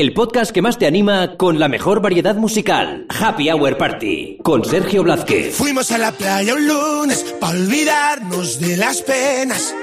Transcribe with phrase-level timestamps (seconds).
[0.00, 3.04] el podcast que más te anima con la mejor variedad musical.
[3.08, 5.54] Happy Hour Party, con Sergio Blázquez.
[5.54, 9.74] Fuimos a la playa un lunes para olvidarnos de las penas.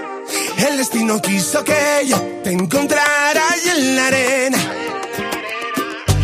[0.68, 3.44] El destino quiso que yo te encontrara
[3.76, 4.58] en la arena.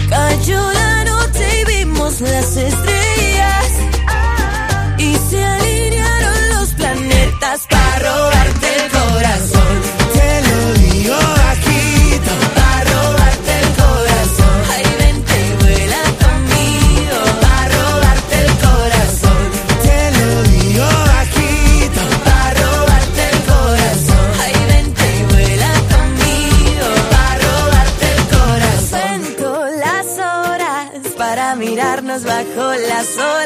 [0.10, 3.03] Cayó la noche y vimos las estrellas
[33.04, 33.43] So.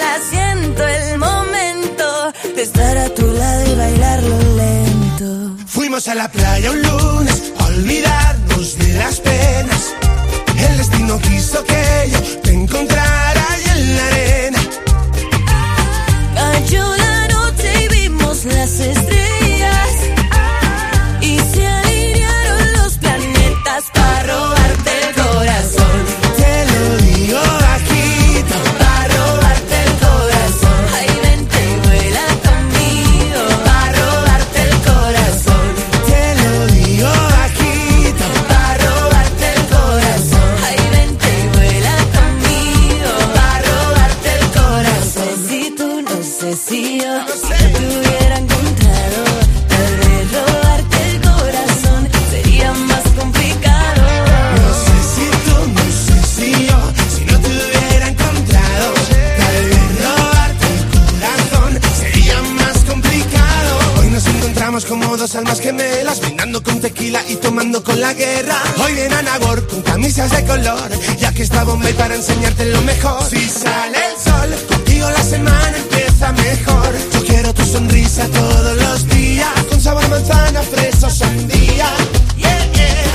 [70.18, 70.90] de color.
[71.22, 73.24] Y aquí está Bombay para enseñarte lo mejor.
[73.30, 76.96] Si sale el sol, contigo la semana empieza mejor.
[77.14, 79.54] Yo quiero tu sonrisa todos los días.
[79.70, 81.88] Con sabor manzana, fresa, sandía.
[82.36, 83.12] Yeah, yeah.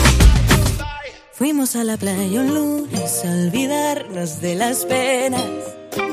[1.33, 5.43] Fuimos a la playa un lunes a olvidarnos de las penas.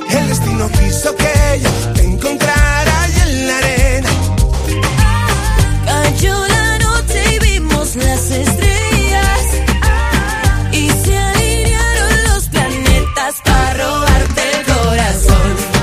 [0.09, 4.09] El destino quiso que yo te encontrara en la arena.
[4.97, 8.78] Ah, cayó la noche y vimos las estrellas.
[13.79, 15.78] robarte el corazón.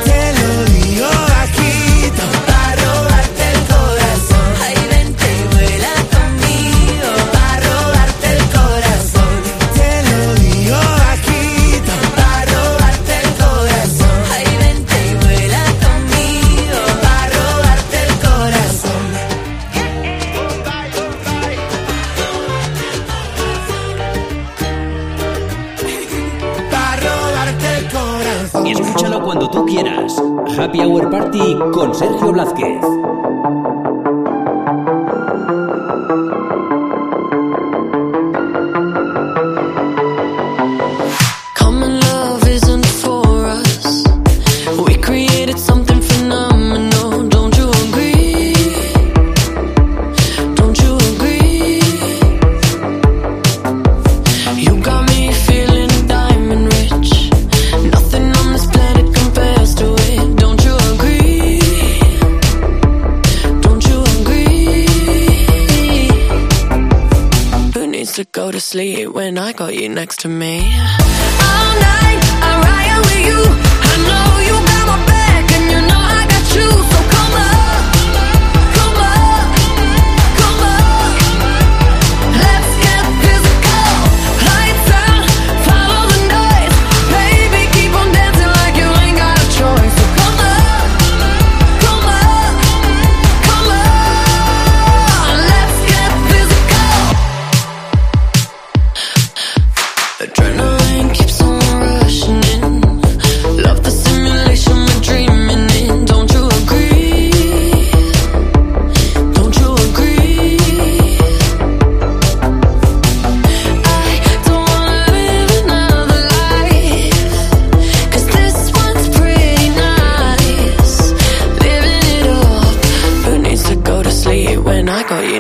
[69.89, 71.06] next to me.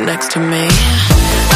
[0.06, 1.55] next to me.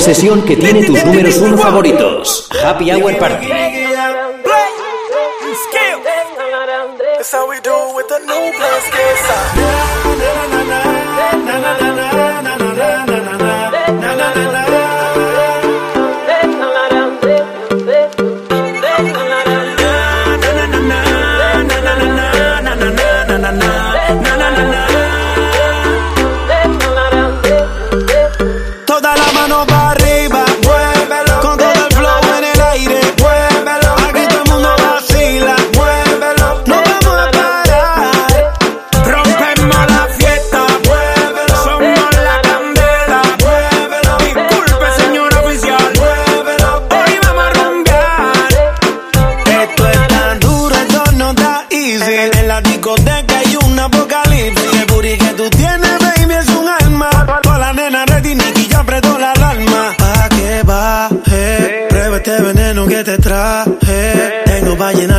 [0.00, 2.48] Una sesión que tiene tus números uno favoritos.
[2.64, 3.48] Happy Hour Party.
[7.18, 8.50] That's how we do it with the new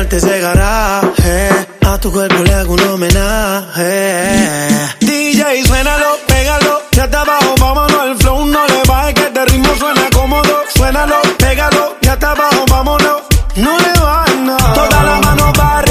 [0.01, 1.50] Llenarte ese garaje.
[1.86, 4.24] A tu cuerpo le hago un homenaje.
[5.00, 8.06] DJ, suénalo, pégalo, ya está abajo, vámonos.
[8.07, 10.63] El flow no le baje, que este ritmo suena cómodo.
[10.74, 13.21] Suénalo, pégalo, ya está abajo, vámonos.
[13.57, 14.57] No le bajes, no.
[14.74, 15.81] Toda la mano para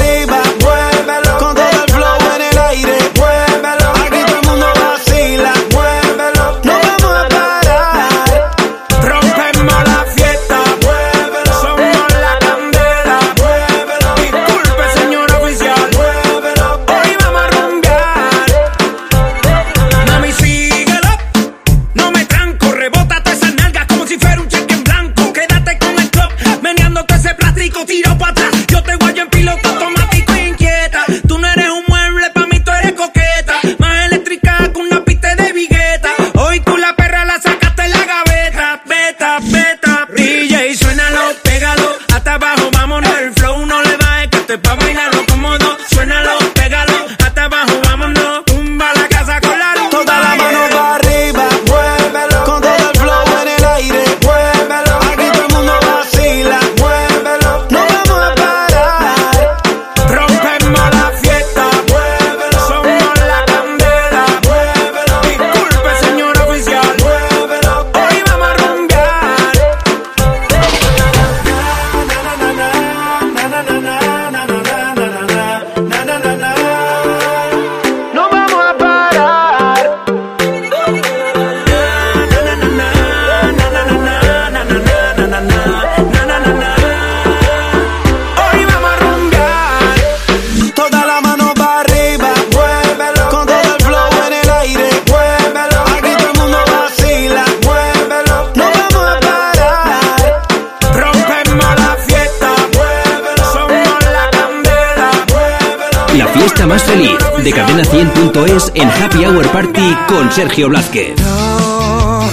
[106.33, 107.11] fiesta más feliz
[107.43, 111.19] de Cadena 100.es en Happy Hour Party con Sergio Blázquez.
[111.21, 112.29] No,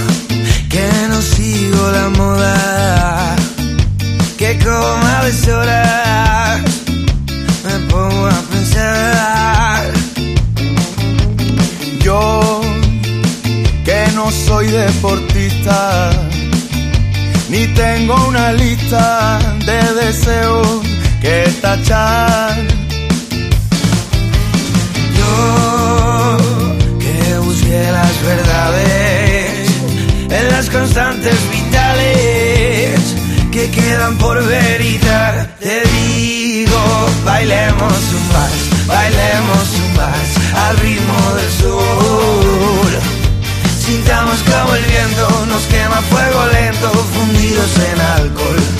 [0.69, 3.35] que no sigo la moda,
[4.37, 6.61] que como a deshoras
[7.65, 9.91] me pongo a pensar.
[12.01, 12.61] Yo,
[13.85, 16.11] que no soy deportista,
[17.49, 20.81] ni tengo una lista de deseos
[21.21, 22.88] que tachar.
[26.99, 29.69] Que busqué las verdades
[30.29, 33.15] en las constantes vitales
[33.51, 35.55] que quedan por veritar.
[35.59, 36.81] Te digo,
[37.25, 40.31] bailemos un vals, bailemos un vals
[40.67, 42.91] al ritmo del sol.
[43.85, 48.78] Sintamos como el viento nos quema fuego lento, fundidos en alcohol.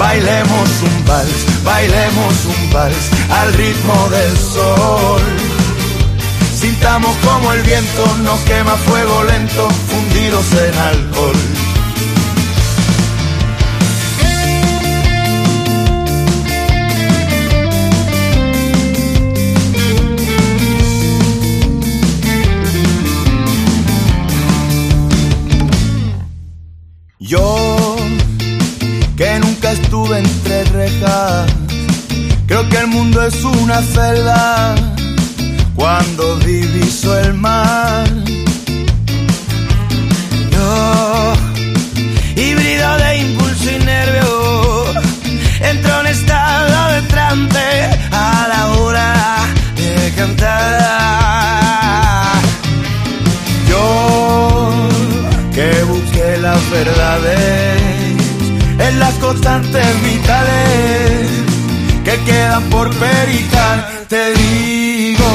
[0.00, 5.22] Bailemos un vals, bailemos un vals al ritmo del sol.
[6.58, 11.69] Sintamos como el viento nos quema fuego lento, fundidos en alcohol.
[33.30, 34.74] Es una celda
[35.76, 38.08] cuando diviso el mar.
[40.54, 41.34] Yo,
[42.36, 44.30] híbrido de impulso y nervio,
[45.70, 47.66] entro en estado de trance
[48.10, 49.14] a la hora
[49.76, 51.22] de cantar.
[53.68, 54.88] Yo,
[55.54, 56.34] que busqué
[58.86, 61.19] en las constantes vitales
[62.04, 65.26] que quedan por pericar, te digo.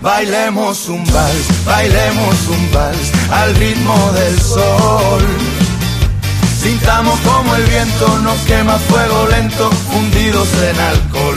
[0.00, 5.22] Bailemos un vals, bailemos un vals al ritmo del sol.
[6.60, 11.34] Sintamos como el viento nos quema fuego lento, hundidos en alcohol.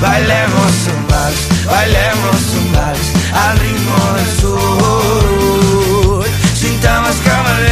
[0.00, 6.24] Bailemos un vals, bailemos un vals al ritmo del sur.
[6.54, 7.68] Sintamos como el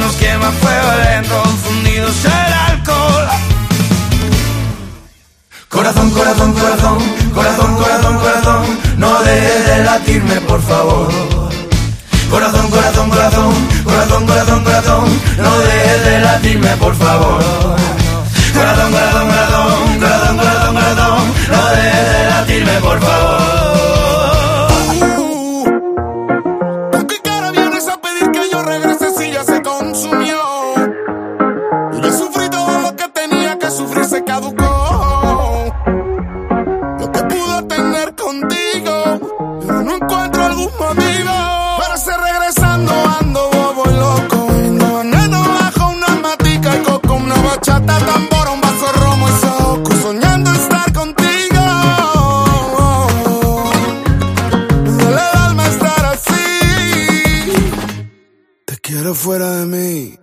[0.00, 2.49] nos quema fuego lento, fundidos en
[5.70, 6.98] Corazón, corazón, corazón,
[7.32, 11.08] corazón, corazón, corazón, no dejes de latirme, por favor.
[12.28, 17.99] Corazón, corazón, corazón, corazón, corazón, corazón, no dejes de latirme, por favor.
[59.14, 60.18] Fuera de mí.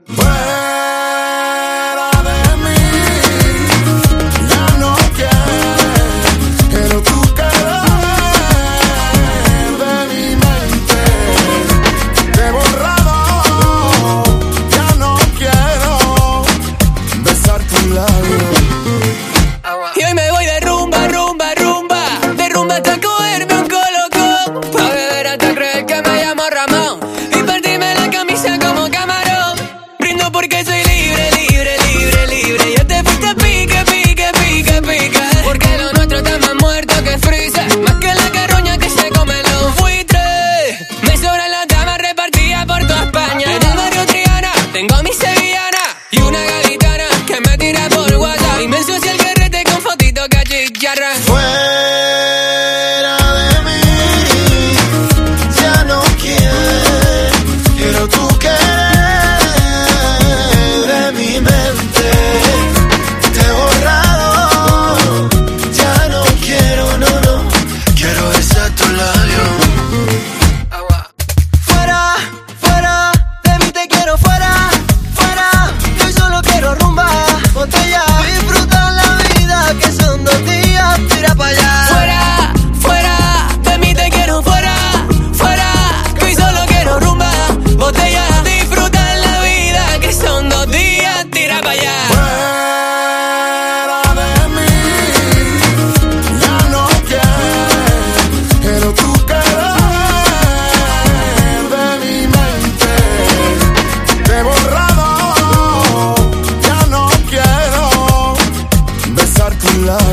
[30.63, 31.36] 最烈的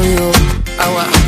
[0.04, 0.32] you.
[0.78, 1.23] I want.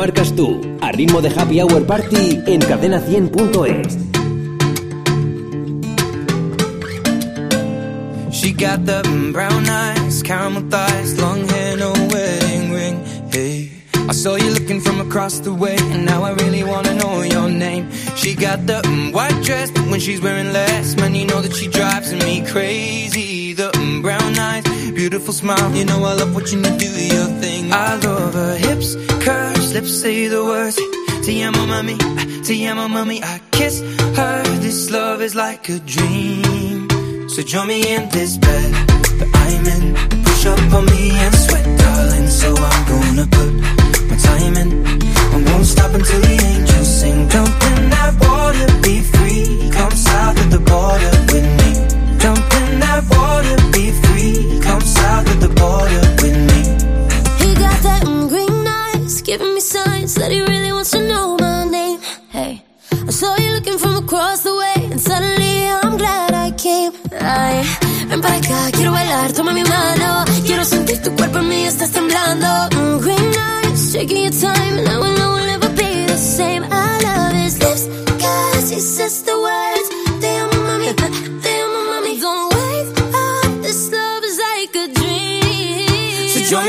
[0.00, 3.98] Marcas tú, a ritmo de Happy Hour Party en cadena100.es.
[8.32, 13.04] She got the brown eyes, caramel thighs, long hair, no wedding ring.
[13.30, 13.70] Hey,
[14.08, 17.50] I saw you looking from across the way, and now I really wanna know your
[17.50, 17.90] name.
[18.16, 18.80] She got the
[19.12, 23.52] white dress, when she's wearing less, man, you know that she drives me crazy.
[23.52, 23.70] The
[24.02, 27.72] brown eyes, beautiful smile, you know I love watching you do your thing.
[27.72, 30.76] I love her hips, curves, lips say the words.
[31.24, 31.96] Te amo, mami,
[32.44, 33.22] te amo, mami.
[33.22, 33.80] I kiss
[34.16, 34.42] her.
[34.60, 36.88] This love is like a dream.
[37.28, 38.72] So join me in this bed
[39.18, 39.84] that I'm in.
[40.24, 42.28] Push up on me and sweat, darling.
[42.28, 43.52] So I'm gonna put
[44.10, 44.70] my time in.
[45.34, 46.89] I won't stop until the angels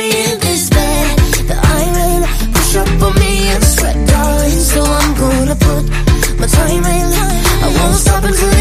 [0.09, 1.17] in this bed.
[2.53, 3.97] Push up on me and sweat.
[4.71, 5.83] So I'm gonna put
[6.39, 7.07] my time in.
[7.63, 8.60] I won't stop until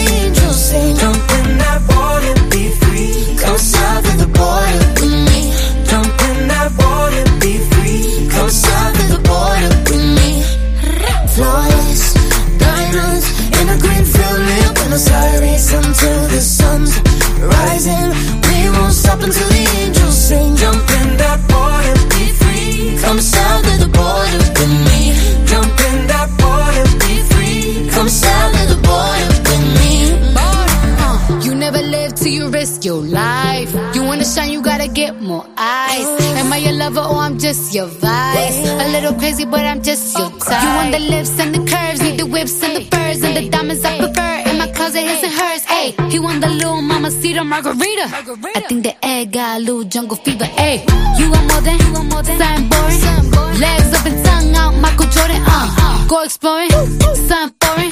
[32.21, 33.73] till you risk your life.
[33.95, 36.07] You wanna shine, you gotta get more eyes.
[36.41, 38.59] Am I your lover or I'm just your vice?
[38.85, 40.63] A little crazy, but I'm just your type.
[40.63, 43.49] You want the lips and the curves, need the whips and the furs and the
[43.49, 44.51] diamonds I prefer.
[44.51, 45.65] In my closet, his and hers.
[45.65, 48.07] Hey, he want the little mama cedar margarita.
[48.55, 50.45] I think the egg got a little jungle fever.
[50.45, 50.85] Hey,
[51.19, 53.61] you want more than, you want more than something boring.
[53.61, 55.43] Legs up and tongue out, Michael Jordan.
[55.47, 57.91] Uh, go exploring, something foreign.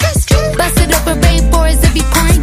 [0.58, 2.37] Bust it open, rainforest if you pouring.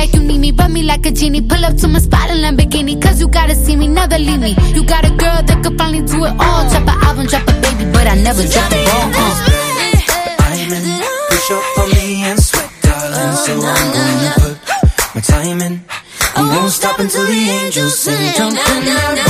[0.00, 1.42] Like you need me, rub me like a genie.
[1.42, 4.56] Pull up to my spot in Lamborghini, cause you gotta see me, never leave me.
[4.72, 6.62] You got a girl that could finally do it all.
[6.70, 9.12] Drop an album, drop a baby, but I never drop a ball.
[9.12, 9.36] Uh.
[10.40, 11.04] I'm in.
[11.28, 13.36] Push up on me and sweat, darling.
[13.44, 15.84] So I'm gonna put my time in.
[16.34, 18.32] I won't stop until the angels sing.
[18.36, 19.29] Jump in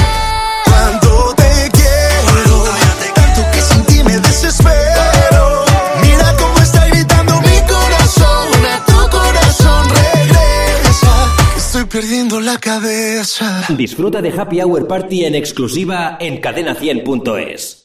[12.01, 13.63] Perdiendo la cabeza.
[13.77, 17.80] Disfruta de Happy Hour Party en exclusiva en cadena100.es.